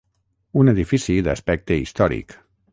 [0.61, 2.37] Un edifici d'aspecte històric.